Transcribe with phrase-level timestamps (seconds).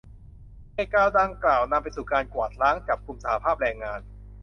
[0.75, 3.99] เหตุการณ์ดังกล่าว นำไปสู่การกวาดล้างจับกุมสหภาพแรงงาน